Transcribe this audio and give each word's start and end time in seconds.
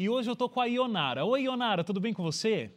e 0.00 0.08
hoje 0.08 0.30
eu 0.30 0.32
estou 0.32 0.48
com 0.48 0.62
a 0.62 0.64
Ionara. 0.64 1.26
Oi, 1.26 1.42
Ionara, 1.42 1.84
tudo 1.84 2.00
bem 2.00 2.14
com 2.14 2.22
você? 2.22 2.72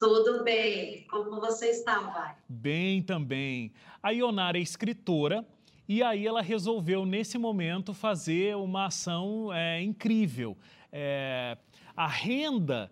Tudo 0.00 0.42
bem. 0.42 1.06
Como 1.06 1.38
você 1.38 1.66
está, 1.66 2.00
Vai? 2.00 2.34
Bem 2.48 3.02
também. 3.02 3.74
A 4.02 4.08
Ionara 4.08 4.56
é 4.56 4.62
escritora 4.62 5.46
e 5.86 6.02
aí 6.02 6.26
ela 6.26 6.40
resolveu, 6.40 7.04
nesse 7.04 7.36
momento, 7.36 7.92
fazer 7.92 8.56
uma 8.56 8.86
ação 8.86 9.52
é, 9.52 9.82
incrível. 9.82 10.56
É, 10.90 11.58
a 11.94 12.06
renda 12.06 12.90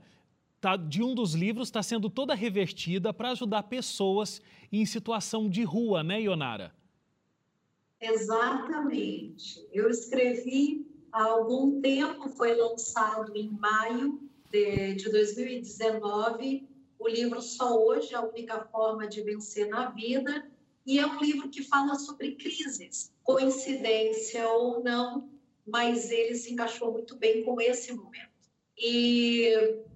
tá, 0.61 0.77
de 0.77 1.03
um 1.03 1.15
dos 1.15 1.33
livros 1.33 1.69
está 1.69 1.83
sendo 1.83 2.11
toda 2.11 2.35
revertida 2.35 3.15
para 3.15 3.31
ajudar 3.31 3.63
pessoas 3.63 4.43
em 4.71 4.85
situação 4.85 5.49
de 5.49 5.63
rua, 5.63 6.03
né, 6.03 6.21
Ionara? 6.21 6.71
Exatamente. 7.99 9.67
Eu 9.73 9.89
escrevi 9.89 10.96
há 11.17 11.25
algum 11.25 11.81
tempo, 11.81 12.29
foi 12.29 12.55
lançado 12.55 13.35
em 13.35 13.51
maio 13.51 14.21
de, 14.51 14.95
de 14.97 15.11
2019 15.11 16.69
o 16.99 17.09
livro 17.09 17.41
Só 17.41 17.83
Hoje, 17.83 18.15
a 18.15 18.21
única 18.21 18.61
forma 18.67 19.07
de 19.07 19.23
vencer 19.23 19.67
na 19.67 19.89
vida, 19.91 20.47
e 20.85 20.99
é 20.99 21.07
um 21.07 21.19
livro 21.19 21.49
que 21.49 21.63
fala 21.63 21.95
sobre 21.95 22.35
crises, 22.35 23.11
coincidência 23.25 24.47
ou 24.47 24.83
não, 24.85 25.31
mas 25.67 26.11
ele 26.11 26.35
se 26.35 26.53
encaixou 26.53 26.93
muito 26.93 27.17
bem 27.17 27.43
com 27.45 27.59
esse 27.61 27.95
momento. 27.95 28.37
E 28.77 29.53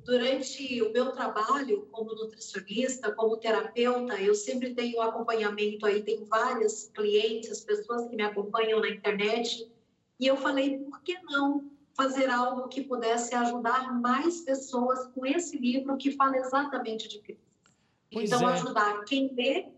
durante 0.07 0.81
o 0.81 0.91
meu 0.91 1.13
trabalho 1.13 1.87
como 1.93 2.15
nutricionista, 2.15 3.13
como 3.13 3.37
terapeuta, 3.37 4.19
eu 4.21 4.35
sempre 4.35 4.75
tenho 4.75 5.03
acompanhamento 5.03 5.85
aí, 5.85 6.03
tem 6.03 6.25
várias 6.25 6.91
clientes, 6.95 7.61
pessoas 7.61 8.09
que 8.09 8.17
me 8.17 8.23
acompanham 8.23 8.81
na 8.81 8.89
internet, 8.89 9.71
e 10.21 10.27
eu 10.27 10.37
falei, 10.37 10.79
por 10.79 11.01
que 11.01 11.19
não 11.23 11.71
fazer 11.95 12.29
algo 12.29 12.69
que 12.69 12.85
pudesse 12.85 13.35
ajudar 13.35 13.99
mais 13.99 14.43
pessoas 14.43 15.07
com 15.15 15.25
esse 15.25 15.57
livro 15.57 15.97
que 15.97 16.13
fala 16.13 16.37
exatamente 16.37 17.09
de 17.09 17.21
crise? 17.21 17.41
Pois 18.13 18.31
então, 18.31 18.49
é. 18.49 18.53
ajudar 18.53 19.05
quem 19.05 19.33
lê 19.35 19.69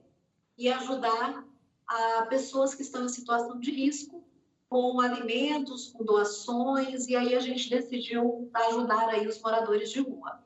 e 0.59 0.69
ajudar 0.69 1.45
a 1.87 2.27
pessoas 2.27 2.75
que 2.75 2.83
estão 2.83 3.05
em 3.05 3.09
situação 3.09 3.61
de 3.61 3.71
risco 3.71 4.25
com 4.69 5.01
alimentos, 5.01 5.89
com 5.89 6.05
doações, 6.05 7.07
e 7.07 7.15
aí 7.15 7.35
a 7.37 7.41
gente 7.41 7.71
decidiu 7.71 8.51
ajudar 8.53 9.11
aí 9.11 9.27
os 9.27 9.41
moradores 9.41 9.91
de 9.91 10.01
rua. 10.01 10.43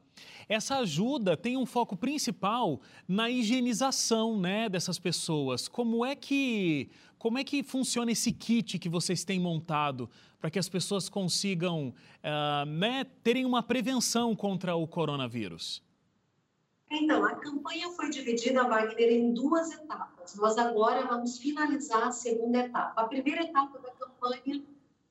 Essa 0.48 0.78
ajuda 0.78 1.36
tem 1.36 1.56
um 1.56 1.66
foco 1.66 1.96
principal 1.96 2.80
na 3.08 3.28
higienização 3.28 4.38
né, 4.38 4.68
dessas 4.68 4.98
pessoas. 4.98 5.66
Como 5.66 6.04
é 6.04 6.14
que 6.14 6.88
como 7.18 7.38
é 7.38 7.44
que 7.44 7.62
funciona 7.62 8.12
esse 8.12 8.30
kit 8.30 8.78
que 8.78 8.88
vocês 8.88 9.24
têm 9.24 9.40
montado 9.40 10.08
para 10.38 10.50
que 10.50 10.58
as 10.58 10.68
pessoas 10.68 11.08
consigam 11.08 11.88
uh, 11.88 12.66
né, 12.66 13.04
terem 13.24 13.44
uma 13.44 13.62
prevenção 13.62 14.36
contra 14.36 14.76
o 14.76 14.86
coronavírus? 14.86 15.82
Então, 16.88 17.24
a 17.24 17.34
campanha 17.34 17.90
foi 17.90 18.10
dividida, 18.10 18.62
Wagner, 18.62 19.10
em 19.10 19.32
duas 19.32 19.72
etapas. 19.72 20.36
Nós 20.36 20.56
agora 20.56 21.04
vamos 21.06 21.38
finalizar 21.38 22.04
a 22.04 22.12
segunda 22.12 22.58
etapa. 22.58 23.00
A 23.00 23.08
primeira 23.08 23.42
etapa 23.42 23.78
da 23.80 23.90
campanha 23.90 24.62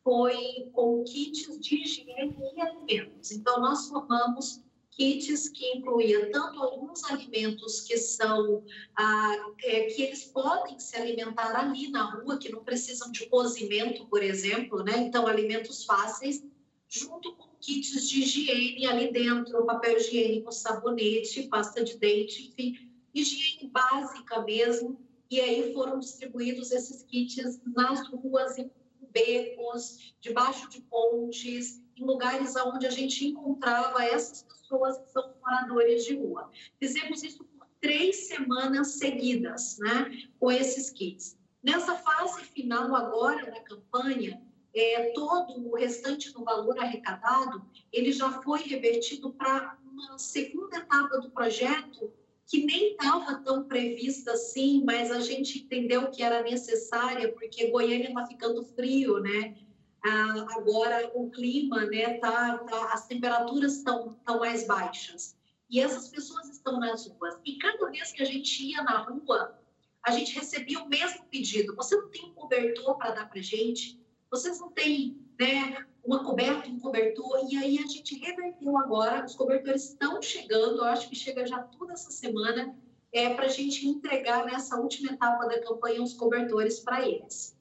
foi 0.02 0.70
com 0.72 1.04
kits 1.04 1.60
de 1.60 1.82
higiene 1.82 2.36
e 2.56 2.62
alimentos. 2.62 3.32
Então, 3.32 3.60
nós 3.60 3.90
formamos 3.90 4.64
kits 4.96 5.50
que 5.50 5.78
incluía 5.78 6.32
tanto 6.32 6.62
alguns 6.62 7.04
alimentos 7.06 7.82
que 7.82 7.98
são 7.98 8.64
ah, 8.96 9.52
é, 9.64 9.84
que 9.86 10.04
eles 10.04 10.24
podem 10.26 10.80
se 10.80 10.96
alimentar 10.96 11.56
ali 11.56 11.90
na 11.92 12.04
rua, 12.04 12.38
que 12.38 12.52
não 12.52 12.64
precisam 12.64 13.12
de 13.12 13.28
cozimento, 13.28 14.08
por 14.08 14.24
exemplo, 14.24 14.84
né? 14.84 14.98
Então, 14.98 15.28
alimentos 15.28 15.84
fáceis, 15.84 16.44
junto 16.88 17.34
com 17.36 17.56
kits 17.60 18.08
de 18.08 18.22
higiene 18.22 18.86
ali 18.88 19.12
dentro, 19.12 19.66
papel 19.66 19.98
higiênico, 19.98 20.52
sabonete, 20.52 21.48
pasta 21.48 21.84
de 21.84 21.98
dente, 21.98 22.48
enfim, 22.48 22.90
higiene 23.14 23.70
básica 23.70 24.42
mesmo. 24.44 25.00
E 25.30 25.42
aí 25.42 25.74
foram 25.74 26.00
distribuídos 26.00 26.72
esses 26.72 27.04
kits 27.04 27.60
nas 27.66 28.08
ruas, 28.08 28.58
em 28.58 28.72
becos, 29.16 30.14
debaixo 30.20 30.70
de 30.70 30.82
pontes, 30.82 31.82
em 31.96 32.04
lugares 32.04 32.54
onde 32.58 32.86
a 32.86 32.90
gente 32.90 33.26
encontrava 33.26 34.04
essas 34.04 34.44
pessoas 34.44 34.98
que 34.98 35.10
são 35.10 35.34
moradores 35.42 36.04
de 36.04 36.18
rua. 36.18 36.52
Fizemos 36.78 37.24
isso 37.24 37.46
por 37.46 37.66
três 37.80 38.28
semanas 38.28 38.88
seguidas, 38.88 39.78
né, 39.80 40.28
com 40.38 40.52
esses 40.52 40.90
kits. 40.90 41.38
Nessa 41.64 41.96
fase 41.96 42.44
final 42.44 42.94
agora 42.94 43.50
da 43.50 43.62
campanha, 43.62 44.42
é, 44.74 45.14
todo 45.14 45.70
o 45.70 45.76
restante 45.76 46.34
do 46.34 46.44
valor 46.44 46.78
arrecadado, 46.78 47.66
ele 47.94 48.12
já 48.12 48.30
foi 48.42 48.62
revertido 48.64 49.32
para 49.32 49.78
uma 49.90 50.20
segunda 50.20 50.78
etapa 50.78 51.18
do 51.20 51.30
projeto 51.30 52.12
que 52.48 52.66
nem 52.66 52.92
estava 52.92 53.42
tão 53.44 53.64
prevista 53.64 54.34
assim, 54.34 54.84
mas 54.86 55.12
a 55.12 55.20
gente 55.20 55.60
entendeu 55.60 56.12
que 56.12 56.22
era 56.22 56.44
necessária, 56.44 57.32
porque 57.34 57.72
Goiânia 57.72 58.10
está 58.10 58.26
ficando 58.26 58.64
frio, 58.64 59.20
né? 59.20 59.56
Ah, 60.04 60.46
agora 60.52 61.12
o 61.16 61.32
clima, 61.32 61.86
né, 61.86 62.20
tá, 62.20 62.60
tá 62.60 62.94
as 62.94 63.08
temperaturas 63.08 63.78
estão 63.78 64.20
tão 64.24 64.40
mais 64.40 64.68
baixas. 64.68 65.36
E 65.68 65.80
essas 65.80 66.08
pessoas 66.10 66.48
estão 66.50 66.80
nas 66.80 67.08
ruas. 67.08 67.36
E 67.44 67.58
cada 67.58 67.90
vez 67.90 68.12
que 68.12 68.22
a 68.22 68.26
gente 68.26 68.64
ia 68.64 68.84
na 68.84 69.00
rua, 69.00 69.60
a 70.04 70.12
gente 70.12 70.36
recebia 70.36 70.80
o 70.80 70.88
mesmo 70.88 71.26
pedido. 71.26 71.76
Você 71.76 71.96
não 71.96 72.10
tem 72.10 72.26
um 72.26 72.34
cobertor 72.34 72.96
para 72.98 73.12
dar 73.12 73.28
para 73.28 73.42
gente? 73.42 74.00
Vocês 74.30 74.60
não 74.60 74.70
têm 74.70 75.25
né, 75.40 75.86
uma 76.04 76.24
coberta, 76.24 76.70
um 76.70 76.80
cobertor? 76.80 77.48
E 77.50 77.58
aí 77.58 77.80
a 77.80 77.88
gente 77.88 78.18
reverteu 78.20 78.78
agora, 78.78 79.26
os 79.26 79.36
cobertores 79.36 79.90
estão 79.90 80.22
chegando, 80.22 80.78
eu 80.78 80.86
acho 80.86 81.10
que 81.10 81.16
chega 81.16 81.46
já 81.46 81.60
toda 81.60 81.94
essa 81.94 82.12
semana, 82.12 82.76
é, 83.12 83.34
para 83.34 83.46
a 83.46 83.50
gente 83.50 83.88
entregar 83.88 84.46
nessa 84.46 84.78
última 84.78 85.12
etapa 85.12 85.48
da 85.48 85.62
campanha 85.62 86.04
os 86.04 86.14
cobertores 86.14 86.80
para 86.80 87.08
eles. 87.08 87.55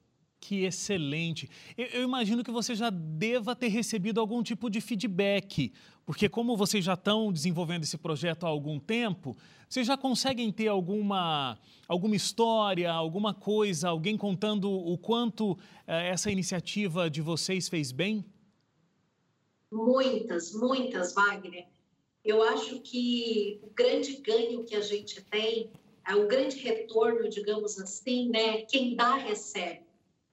Que 0.47 0.62
excelente! 0.66 1.49
Eu, 1.75 1.87
eu, 1.87 2.03
imagino 2.03 2.44
que 2.44 2.50
você 2.50 2.75
já 2.75 2.91
deva 2.91 3.56
ter 3.56 3.69
recebido 3.69 4.21
algum 4.21 4.43
tipo 4.43 4.69
de 4.69 4.78
feedback, 4.78 5.72
porque 6.05 6.28
como 6.28 6.55
vocês 6.55 6.84
já 6.84 6.93
estão 6.93 7.32
desenvolvendo 7.32 7.84
esse 7.84 7.97
projeto 7.97 8.44
há 8.44 8.50
algum 8.50 8.78
tempo, 8.78 9.34
vocês 9.66 9.87
já 9.87 9.97
conseguem 9.97 10.53
ter 10.53 10.69
alguma, 10.69 11.59
alguma 11.88 12.15
história, 12.15 12.93
alguma 12.93 13.32
coisa, 13.32 13.88
alguém 13.88 14.19
contando 14.19 14.71
o 14.71 14.99
quanto 14.99 15.56
eh, 15.87 16.10
essa 16.10 16.31
iniciativa 16.31 17.09
de 17.09 17.22
vocês 17.22 17.66
fez 17.66 17.91
bem? 17.91 18.22
Muitas, 19.72 20.53
muitas, 20.53 21.15
Wagner. 21.15 21.69
Eu 22.22 22.43
acho 22.43 22.81
que 22.81 23.61
o 23.62 23.71
grande 23.75 24.19
ganho 24.19 24.62
que 24.62 24.76
a 24.76 24.82
gente 24.82 25.22
tem, 25.22 25.71
é 26.06 26.15
o 26.15 26.28
grande 26.28 26.59
retorno, 26.59 27.31
digamos 27.31 27.78
assim, 27.78 28.28
né? 28.28 28.61
Quem 28.66 28.94
dá, 28.94 29.15
recebe. 29.15 29.84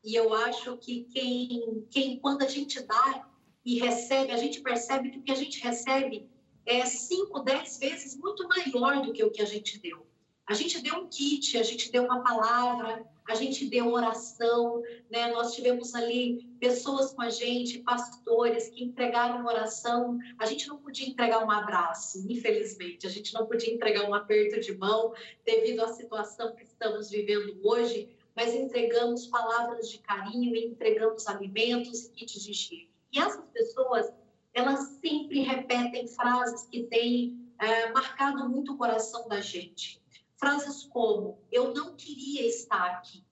E 0.03 0.15
eu 0.15 0.33
acho 0.33 0.77
que 0.77 1.03
quem, 1.05 1.85
quem 1.89 2.19
quando 2.19 2.43
a 2.43 2.47
gente 2.47 2.81
dá 2.81 3.27
e 3.63 3.79
recebe, 3.79 4.31
a 4.31 4.37
gente 4.37 4.61
percebe 4.61 5.11
que 5.11 5.19
o 5.19 5.23
que 5.23 5.31
a 5.31 5.35
gente 5.35 5.61
recebe 5.61 6.29
é 6.65 6.85
5, 6.85 7.39
10 7.39 7.79
vezes 7.79 8.17
muito 8.17 8.47
maior 8.47 9.01
do 9.01 9.13
que 9.13 9.23
o 9.23 9.31
que 9.31 9.41
a 9.41 9.45
gente 9.45 9.79
deu. 9.79 10.05
A 10.47 10.53
gente 10.53 10.81
deu 10.81 10.95
um 10.95 11.07
kit, 11.07 11.57
a 11.57 11.63
gente 11.63 11.91
deu 11.91 12.03
uma 12.03 12.23
palavra, 12.23 13.05
a 13.27 13.35
gente 13.35 13.65
deu 13.69 13.93
oração, 13.93 14.81
né? 15.09 15.31
Nós 15.31 15.55
tivemos 15.55 15.95
ali 15.95 16.45
pessoas 16.59 17.13
com 17.13 17.21
a 17.21 17.29
gente, 17.29 17.79
pastores 17.79 18.67
que 18.69 18.83
entregaram 18.83 19.45
oração. 19.45 20.17
A 20.37 20.45
gente 20.45 20.67
não 20.67 20.77
podia 20.77 21.07
entregar 21.07 21.45
um 21.45 21.49
abraço, 21.49 22.25
infelizmente. 22.29 23.07
A 23.07 23.09
gente 23.09 23.33
não 23.33 23.45
podia 23.45 23.73
entregar 23.73 24.09
um 24.09 24.13
aperto 24.13 24.59
de 24.59 24.75
mão 24.77 25.13
devido 25.45 25.81
à 25.81 25.87
situação 25.87 26.53
que 26.55 26.63
estamos 26.63 27.09
vivendo 27.09 27.57
hoje, 27.63 28.09
mas 28.35 28.53
entregamos 28.53 29.27
palavras 29.27 29.89
de 29.89 29.99
carinho, 29.99 30.55
entregamos 30.55 31.27
alimentos 31.27 32.05
e 32.05 32.09
kits 32.11 32.43
de 32.43 32.51
higiene. 32.51 32.91
E 33.11 33.19
essas 33.19 33.45
pessoas 33.49 34.11
elas 34.53 34.99
sempre 35.01 35.41
repetem 35.41 36.07
frases 36.07 36.67
que 36.67 36.83
têm 36.83 37.49
é, 37.57 37.91
marcado 37.91 38.49
muito 38.49 38.73
o 38.73 38.77
coração 38.77 39.27
da 39.27 39.39
gente. 39.39 40.01
Frases 40.35 40.83
como: 40.83 41.39
eu 41.51 41.73
não 41.73 41.95
queria 41.95 42.45
estar 42.47 42.85
aqui, 42.85 43.23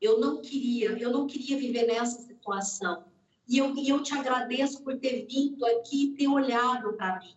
eu 0.00 0.18
não 0.18 0.40
queria, 0.40 0.90
eu 0.98 1.10
não 1.10 1.26
queria 1.26 1.56
viver 1.56 1.86
nessa 1.86 2.20
situação. 2.22 3.04
E 3.46 3.58
eu, 3.58 3.76
e 3.76 3.90
eu 3.90 4.02
te 4.02 4.14
agradeço 4.14 4.82
por 4.82 4.98
ter 4.98 5.26
vindo 5.26 5.64
aqui 5.66 6.06
e 6.06 6.14
ter 6.14 6.28
olhado 6.28 6.94
para 6.94 7.20
mim. 7.20 7.36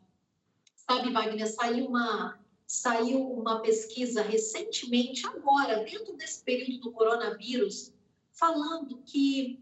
Sabe, 0.73 1.11
Wagner, 1.11 1.53
saiu 1.53 1.87
uma, 1.87 2.36
saiu 2.67 3.25
uma 3.31 3.61
pesquisa 3.61 4.21
recentemente, 4.21 5.25
agora, 5.25 5.83
dentro 5.85 6.15
desse 6.17 6.43
período 6.43 6.79
do 6.81 6.91
coronavírus, 6.91 7.93
falando 8.33 9.01
que 9.05 9.57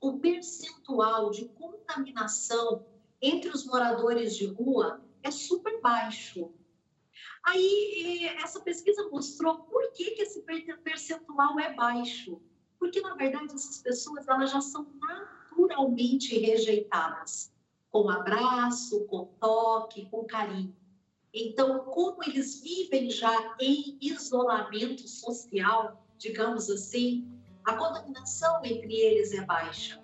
o 0.00 0.18
percentual 0.18 1.30
de 1.30 1.46
contaminação 1.54 2.84
entre 3.22 3.50
os 3.50 3.64
moradores 3.64 4.36
de 4.36 4.46
rua 4.46 5.00
é 5.22 5.30
super 5.30 5.80
baixo. 5.80 6.50
Aí, 7.44 8.28
essa 8.42 8.60
pesquisa 8.60 9.08
mostrou 9.08 9.60
por 9.62 9.90
que, 9.92 10.10
que 10.10 10.22
esse 10.22 10.42
percentual 10.82 11.58
é 11.60 11.72
baixo. 11.72 12.40
Porque, 12.78 13.00
na 13.00 13.14
verdade, 13.14 13.54
essas 13.54 13.78
pessoas 13.78 14.26
elas 14.28 14.50
já 14.50 14.60
são 14.60 14.86
naturalmente 15.00 16.38
rejeitadas 16.38 17.50
com 17.90 18.08
abraço, 18.10 19.04
com 19.06 19.28
toque, 19.40 20.08
com 20.10 20.24
carinho. 20.24 20.74
Então, 21.34 21.80
como 21.80 22.22
eles 22.24 22.60
vivem 22.62 23.10
já 23.10 23.56
em 23.60 23.98
isolamento 24.00 25.06
social, 25.06 26.04
digamos 26.16 26.70
assim, 26.70 27.28
a 27.64 27.74
contaminação 27.74 28.64
entre 28.64 28.94
eles 28.94 29.32
é 29.34 29.44
baixa. 29.44 30.02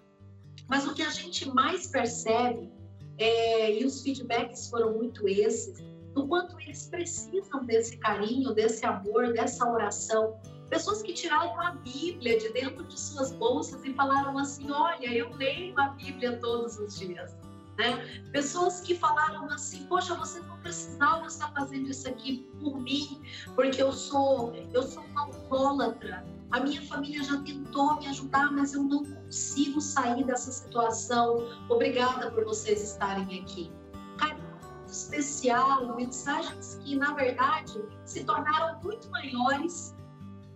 Mas 0.69 0.87
o 0.87 0.95
que 0.95 1.03
a 1.03 1.11
gente 1.11 1.49
mais 1.51 1.87
percebe, 1.87 2.71
é, 3.19 3.81
e 3.81 3.85
os 3.85 4.03
feedbacks 4.03 4.69
foram 4.69 4.95
muito 4.95 5.27
esses, 5.29 5.83
do 6.13 6.27
quanto 6.27 6.59
eles 6.61 6.89
precisam 6.89 7.65
desse 7.65 7.97
carinho, 7.99 8.55
desse 8.55 8.85
amor, 8.87 9.33
dessa 9.33 9.69
oração. 9.69 10.39
Pessoas 10.71 11.03
que 11.03 11.13
tiraram 11.13 11.61
a 11.61 11.73
Bíblia 11.73 12.39
de 12.39 12.51
dentro 12.51 12.85
de 12.85 12.99
suas 12.99 13.33
bolsas 13.33 13.85
e 13.85 13.93
falaram 13.95 14.39
assim: 14.39 14.71
Olha, 14.71 15.07
eu 15.13 15.35
leio 15.35 15.79
a 15.79 15.89
Bíblia 15.89 16.39
todos 16.39 16.79
os 16.79 16.99
dias. 16.99 17.37
Né? 17.79 18.23
Pessoas 18.31 18.81
que 18.81 18.95
falaram 18.97 19.51
assim, 19.51 19.85
poxa, 19.87 20.15
você 20.15 20.39
não 20.41 20.57
precisava 20.59 21.27
estar 21.27 21.53
fazendo 21.53 21.91
isso 21.91 22.09
aqui 22.09 22.49
por 22.61 22.79
mim, 22.81 23.21
porque 23.55 23.83
eu 23.83 23.93
sou, 23.93 24.55
eu 24.73 24.83
sou 24.83 25.03
uma 25.05 25.23
alcoólatra. 25.23 26.25
A 26.53 26.61
minha 26.61 26.81
família 26.83 27.25
já 27.25 27.41
tentou 27.43 27.97
me 27.97 28.07
ajudar, 28.07 28.53
mas 28.53 28.75
eu 28.75 28.83
não 28.85 29.05
consigo 29.05 29.81
sair 29.81 30.25
dessa 30.25 30.53
situação. 30.53 31.49
Obrigada 31.69 32.31
por 32.31 32.45
vocês 32.45 32.81
estarem 32.81 33.41
aqui. 33.41 33.73
Carinho 34.19 34.55
especial, 34.87 35.97
mensagens 35.97 36.79
que, 36.85 36.95
na 36.95 37.13
verdade, 37.15 37.83
se 38.05 38.23
tornaram 38.23 38.81
muito 38.83 39.11
maiores 39.11 39.97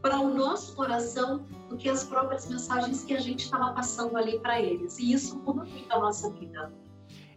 para 0.00 0.20
o 0.20 0.32
nosso 0.32 0.76
coração 0.76 1.44
do 1.68 1.76
que 1.76 1.88
as 1.88 2.04
próprias 2.04 2.48
mensagens 2.48 3.04
que 3.04 3.14
a 3.14 3.20
gente 3.20 3.44
estava 3.44 3.72
passando 3.72 4.16
ali 4.16 4.38
para 4.38 4.60
eles. 4.60 4.98
E 4.98 5.12
isso 5.12 5.36
muda 5.40 5.64
muito 5.64 5.92
a 5.92 5.98
nossa 5.98 6.30
vida. 6.30 6.72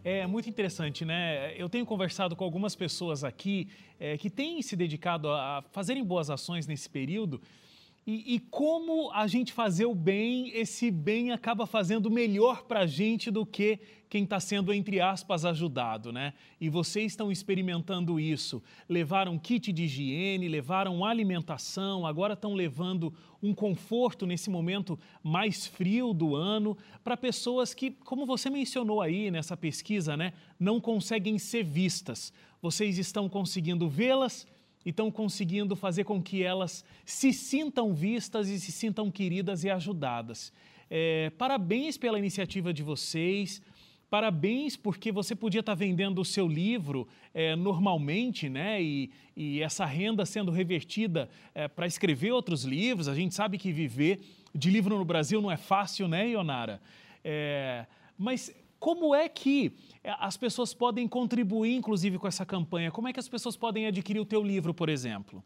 É 0.04 0.26
muito 0.26 0.50
interessante, 0.50 1.04
né? 1.04 1.54
Eu 1.56 1.68
tenho 1.68 1.86
conversado 1.86 2.34
com 2.34 2.42
algumas 2.42 2.74
pessoas 2.74 3.22
aqui 3.22 3.68
é, 4.00 4.18
que 4.18 4.28
têm 4.28 4.60
se 4.60 4.74
dedicado 4.74 5.30
a 5.30 5.62
fazerem 5.70 6.02
boas 6.02 6.28
ações 6.28 6.66
nesse 6.66 6.90
período. 6.90 7.40
E, 8.04 8.34
e, 8.34 8.40
como 8.40 9.12
a 9.12 9.28
gente 9.28 9.52
fazer 9.52 9.86
o 9.86 9.94
bem, 9.94 10.50
esse 10.56 10.90
bem 10.90 11.30
acaba 11.30 11.68
fazendo 11.68 12.10
melhor 12.10 12.64
para 12.64 12.80
a 12.80 12.86
gente 12.86 13.30
do 13.30 13.46
que 13.46 13.78
quem 14.08 14.24
está 14.24 14.40
sendo, 14.40 14.72
entre 14.72 15.00
aspas, 15.00 15.44
ajudado, 15.44 16.12
né? 16.12 16.34
E 16.60 16.68
vocês 16.68 17.12
estão 17.12 17.30
experimentando 17.30 18.18
isso. 18.18 18.60
Levaram 18.88 19.38
kit 19.38 19.72
de 19.72 19.84
higiene, 19.84 20.48
levaram 20.48 21.04
alimentação, 21.04 22.04
agora 22.04 22.34
estão 22.34 22.54
levando 22.54 23.14
um 23.40 23.54
conforto 23.54 24.26
nesse 24.26 24.50
momento 24.50 24.98
mais 25.22 25.64
frio 25.64 26.12
do 26.12 26.34
ano 26.34 26.76
para 27.04 27.16
pessoas 27.16 27.72
que, 27.72 27.92
como 27.92 28.26
você 28.26 28.50
mencionou 28.50 29.00
aí 29.00 29.30
nessa 29.30 29.56
pesquisa, 29.56 30.16
né, 30.16 30.32
não 30.58 30.80
conseguem 30.80 31.38
ser 31.38 31.62
vistas. 31.62 32.32
Vocês 32.60 32.98
estão 32.98 33.28
conseguindo 33.28 33.88
vê-las 33.88 34.46
e 34.84 34.90
estão 34.90 35.10
conseguindo 35.10 35.76
fazer 35.76 36.04
com 36.04 36.22
que 36.22 36.42
elas 36.42 36.84
se 37.04 37.32
sintam 37.32 37.94
vistas 37.94 38.48
e 38.48 38.58
se 38.58 38.72
sintam 38.72 39.10
queridas 39.10 39.64
e 39.64 39.70
ajudadas. 39.70 40.52
É, 40.90 41.30
parabéns 41.38 41.96
pela 41.96 42.18
iniciativa 42.18 42.72
de 42.72 42.82
vocês. 42.82 43.62
Parabéns, 44.10 44.76
porque 44.76 45.10
você 45.10 45.34
podia 45.34 45.60
estar 45.60 45.74
vendendo 45.74 46.20
o 46.20 46.24
seu 46.24 46.46
livro 46.46 47.08
é, 47.32 47.56
normalmente, 47.56 48.46
né? 48.46 48.82
E, 48.82 49.10
e, 49.34 49.62
essa 49.62 49.86
renda 49.86 50.26
sendo 50.26 50.50
revertida 50.50 51.30
é, 51.54 51.66
para 51.66 51.86
escrever 51.86 52.30
outros 52.30 52.64
livros. 52.64 53.08
A 53.08 53.14
gente 53.14 53.34
sabe 53.34 53.56
que 53.56 53.72
viver 53.72 54.20
de 54.54 54.70
livro 54.70 54.98
no 54.98 55.04
Brasil 55.04 55.40
não 55.40 55.50
é 55.50 55.56
fácil, 55.56 56.08
né, 56.08 56.28
Ionara? 56.28 56.78
É, 57.24 57.86
mas 58.18 58.54
como 58.82 59.14
é 59.14 59.28
que 59.28 59.72
é, 60.02 60.12
as 60.18 60.36
pessoas 60.36 60.74
podem 60.74 61.06
contribuir, 61.06 61.76
inclusive, 61.76 62.18
com 62.18 62.26
essa 62.26 62.44
campanha? 62.44 62.90
Como 62.90 63.06
é 63.06 63.12
que 63.12 63.20
as 63.20 63.28
pessoas 63.28 63.56
podem 63.56 63.86
adquirir 63.86 64.18
o 64.18 64.26
teu 64.26 64.42
livro, 64.42 64.74
por 64.74 64.88
exemplo? 64.88 65.40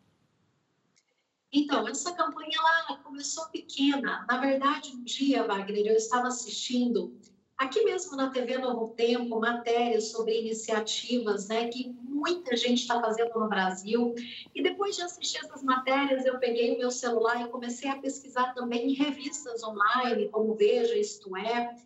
Então, 1.52 1.86
essa 1.86 2.14
campanha 2.14 2.56
ela 2.58 2.96
começou 3.00 3.46
pequena. 3.50 4.24
Na 4.26 4.38
verdade, 4.40 4.90
um 4.96 5.04
dia, 5.04 5.46
Wagner, 5.46 5.86
eu 5.86 5.96
estava 5.96 6.28
assistindo 6.28 7.14
aqui 7.58 7.84
mesmo 7.84 8.16
na 8.16 8.30
TV 8.30 8.56
Novo 8.56 8.94
Tempo 8.94 9.38
matérias 9.38 10.08
sobre 10.12 10.40
iniciativas, 10.40 11.48
né, 11.48 11.68
que 11.68 11.94
muita 12.04 12.56
gente 12.56 12.80
está 12.80 12.98
fazendo 13.02 13.38
no 13.38 13.50
Brasil. 13.50 14.14
E 14.54 14.62
depois 14.62 14.96
de 14.96 15.02
assistir 15.02 15.44
essas 15.44 15.62
matérias, 15.62 16.24
eu 16.24 16.38
peguei 16.38 16.74
o 16.74 16.78
meu 16.78 16.90
celular 16.90 17.42
e 17.42 17.48
comecei 17.50 17.90
a 17.90 17.98
pesquisar 17.98 18.54
também 18.54 18.88
em 18.88 18.94
revistas 18.94 19.62
online, 19.62 20.30
como 20.30 20.54
Veja, 20.54 20.96
Isto 20.96 21.36
É, 21.36 21.76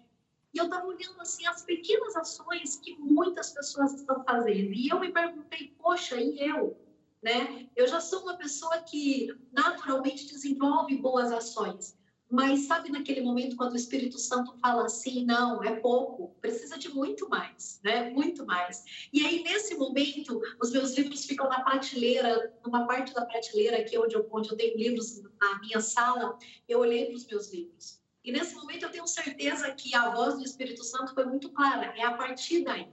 e 0.52 0.58
eu 0.58 0.64
estava 0.64 0.86
olhando 0.86 1.20
assim 1.20 1.46
as 1.46 1.62
pequenas 1.62 2.16
ações 2.16 2.76
que 2.76 2.96
muitas 2.98 3.52
pessoas 3.52 3.94
estão 3.94 4.22
fazendo. 4.24 4.72
E 4.72 4.88
eu 4.88 4.98
me 4.98 5.12
perguntei, 5.12 5.72
poxa, 5.78 6.20
e 6.20 6.38
eu? 6.40 6.76
Né? 7.22 7.68
Eu 7.76 7.86
já 7.86 8.00
sou 8.00 8.22
uma 8.22 8.36
pessoa 8.36 8.78
que 8.80 9.28
naturalmente 9.52 10.26
desenvolve 10.26 10.96
boas 10.96 11.30
ações. 11.30 11.94
Mas 12.30 12.66
sabe 12.66 12.90
naquele 12.90 13.20
momento 13.20 13.56
quando 13.56 13.72
o 13.72 13.76
Espírito 13.76 14.16
Santo 14.16 14.56
fala 14.62 14.86
assim, 14.86 15.24
não, 15.24 15.64
é 15.64 15.74
pouco, 15.80 16.32
precisa 16.40 16.78
de 16.78 16.88
muito 16.88 17.28
mais, 17.28 17.80
né? 17.82 18.08
Muito 18.08 18.46
mais. 18.46 18.84
E 19.12 19.26
aí 19.26 19.42
nesse 19.42 19.74
momento, 19.74 20.40
os 20.62 20.70
meus 20.70 20.96
livros 20.96 21.24
ficam 21.24 21.48
na 21.48 21.60
prateleira, 21.60 22.52
numa 22.64 22.86
parte 22.86 23.12
da 23.12 23.26
prateleira 23.26 23.78
aqui 23.78 23.98
onde 23.98 24.14
eu, 24.14 24.24
onde 24.30 24.48
eu 24.48 24.56
tenho 24.56 24.78
livros 24.78 25.20
na 25.40 25.58
minha 25.58 25.80
sala, 25.80 26.38
eu 26.68 26.78
olhei 26.78 27.06
para 27.06 27.16
os 27.16 27.26
meus 27.26 27.52
livros. 27.52 27.99
E 28.24 28.32
nesse 28.32 28.54
momento 28.54 28.84
eu 28.84 28.90
tenho 28.90 29.06
certeza 29.06 29.70
que 29.72 29.94
a 29.94 30.10
voz 30.10 30.34
do 30.34 30.44
Espírito 30.44 30.84
Santo 30.84 31.14
foi 31.14 31.24
muito 31.24 31.50
clara, 31.50 31.94
é 31.96 32.04
a 32.04 32.12
partir 32.12 32.62
daí. 32.62 32.88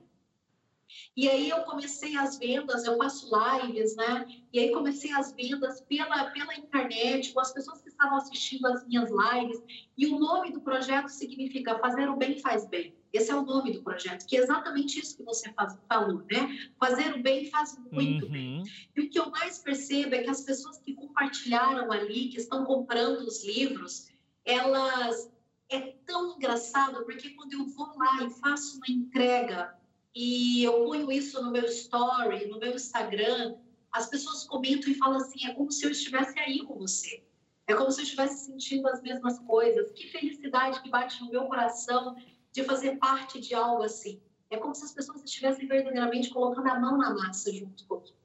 E 1.15 1.27
aí 1.27 1.49
eu 1.49 1.63
comecei 1.63 2.15
as 2.15 2.37
vendas, 2.37 2.85
eu 2.85 2.97
faço 2.97 3.29
lives, 3.29 3.95
né? 3.95 4.25
E 4.53 4.59
aí 4.59 4.71
comecei 4.71 5.11
as 5.11 5.33
vendas 5.33 5.81
pela, 5.81 6.25
pela 6.31 6.55
internet, 6.55 7.33
com 7.33 7.39
as 7.39 7.51
pessoas 7.51 7.81
que 7.81 7.89
estavam 7.89 8.17
assistindo 8.17 8.65
as 8.67 8.87
minhas 8.87 9.09
lives. 9.09 9.61
E 9.97 10.07
o 10.07 10.17
nome 10.17 10.51
do 10.51 10.61
projeto 10.61 11.09
significa 11.09 11.77
Fazer 11.79 12.09
o 12.09 12.15
Bem 12.15 12.39
Faz 12.39 12.65
Bem. 12.67 12.95
Esse 13.11 13.31
é 13.31 13.35
o 13.35 13.41
nome 13.41 13.71
do 13.71 13.81
projeto, 13.81 14.27
que 14.27 14.37
é 14.37 14.41
exatamente 14.41 14.99
isso 14.99 15.17
que 15.17 15.23
você 15.23 15.51
faz, 15.53 15.77
falou, 15.87 16.23
né? 16.29 16.69
Fazer 16.79 17.15
o 17.15 17.23
bem 17.23 17.49
faz 17.49 17.77
muito 17.91 18.25
uhum. 18.25 18.31
bem. 18.31 18.63
E 18.95 19.01
o 19.01 19.09
que 19.09 19.17
eu 19.17 19.29
mais 19.31 19.59
percebo 19.59 20.13
é 20.13 20.23
que 20.23 20.29
as 20.29 20.41
pessoas 20.41 20.77
que 20.79 20.93
compartilharam 20.93 21.91
ali, 21.91 22.27
que 22.27 22.37
estão 22.37 22.65
comprando 22.65 23.21
os 23.21 23.45
livros, 23.45 24.09
elas 24.47 25.29
é 25.69 25.93
tão 26.05 26.35
engraçado 26.35 27.03
porque 27.03 27.31
quando 27.31 27.53
eu 27.53 27.65
vou 27.65 27.97
lá 27.97 28.23
e 28.23 28.29
faço 28.39 28.77
uma 28.77 28.89
entrega 28.89 29.77
e 30.15 30.63
eu 30.63 30.85
ponho 30.85 31.11
isso 31.11 31.43
no 31.43 31.51
meu 31.51 31.65
story, 31.65 32.47
no 32.47 32.57
meu 32.57 32.73
Instagram, 32.73 33.55
as 33.91 34.07
pessoas 34.07 34.45
comentam 34.45 34.89
e 34.89 34.95
falam 34.95 35.17
assim: 35.17 35.45
é 35.45 35.53
como 35.53 35.71
se 35.71 35.85
eu 35.85 35.91
estivesse 35.91 36.39
aí 36.39 36.59
com 36.63 36.75
você. 36.75 37.21
É 37.67 37.73
como 37.73 37.91
se 37.91 37.99
eu 37.99 38.03
estivesse 38.03 38.45
sentindo 38.45 38.87
as 38.87 39.01
mesmas 39.01 39.37
coisas. 39.39 39.91
Que 39.91 40.07
felicidade 40.07 40.81
que 40.81 40.89
bate 40.89 41.21
no 41.21 41.29
meu 41.29 41.43
coração 41.45 42.15
de 42.53 42.63
fazer 42.63 42.95
parte 42.97 43.41
de 43.41 43.53
algo 43.53 43.83
assim. 43.83 44.21
É 44.49 44.55
como 44.55 44.73
se 44.73 44.85
as 44.85 44.93
pessoas 44.93 45.21
estivessem 45.23 45.67
verdadeiramente 45.67 46.29
colocando 46.29 46.67
a 46.69 46.79
mão 46.79 46.97
na 46.97 47.13
massa 47.13 47.51
junto 47.51 47.85
comigo. 47.85 48.15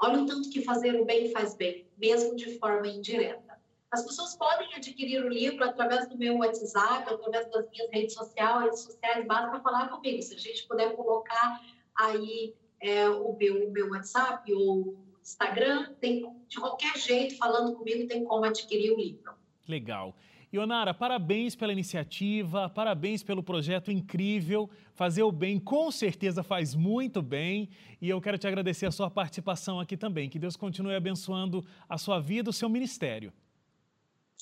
Olha 0.00 0.22
o 0.22 0.26
tanto 0.26 0.50
que 0.50 0.62
fazer 0.62 1.00
o 1.00 1.04
bem 1.04 1.30
faz 1.30 1.54
bem, 1.54 1.86
mesmo 1.96 2.34
de 2.34 2.58
forma 2.58 2.88
indireta. 2.88 3.58
As 3.90 4.04
pessoas 4.04 4.36
podem 4.36 4.74
adquirir 4.74 5.24
o 5.24 5.28
livro 5.28 5.64
através 5.64 6.08
do 6.08 6.18
meu 6.18 6.36
WhatsApp, 6.38 7.10
através 7.10 7.50
das 7.50 7.70
minhas 7.70 7.90
redes 7.90 8.14
sociais, 8.14 8.64
redes 8.64 8.80
sociais, 8.80 9.26
basta 9.26 9.60
falar 9.60 9.88
comigo. 9.88 10.20
Se 10.22 10.34
a 10.34 10.38
gente 10.38 10.66
puder 10.66 10.94
colocar 10.94 11.60
aí 11.96 12.54
é, 12.82 13.08
o, 13.08 13.34
meu, 13.34 13.68
o 13.68 13.72
meu 13.72 13.90
WhatsApp 13.90 14.52
ou 14.52 14.98
Instagram, 15.22 15.94
tem, 16.00 16.30
de 16.48 16.60
qualquer 16.60 16.98
jeito, 16.98 17.36
falando 17.38 17.74
comigo, 17.76 18.06
tem 18.06 18.24
como 18.24 18.44
adquirir 18.44 18.92
o 18.92 18.96
livro. 18.96 19.32
Legal. 19.66 20.14
Ionara, 20.52 20.94
parabéns 20.94 21.54
pela 21.54 21.72
iniciativa, 21.72 22.70
parabéns 22.70 23.22
pelo 23.22 23.42
projeto 23.42 23.90
incrível. 23.90 24.68
Fazer 24.94 25.22
o 25.22 25.32
bem 25.32 25.58
com 25.58 25.90
certeza 25.90 26.42
faz 26.42 26.74
muito 26.74 27.20
bem 27.22 27.68
e 28.00 28.08
eu 28.08 28.20
quero 28.20 28.38
te 28.38 28.46
agradecer 28.46 28.86
a 28.86 28.90
sua 28.90 29.10
participação 29.10 29.80
aqui 29.80 29.96
também. 29.96 30.28
Que 30.28 30.38
Deus 30.38 30.56
continue 30.56 30.94
abençoando 30.94 31.64
a 31.88 31.96
sua 31.96 32.18
vida, 32.18 32.48
o 32.48 32.52
seu 32.52 32.68
ministério. 32.68 33.32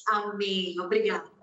Amém. 0.05 0.75
Obrigada. 0.81 1.36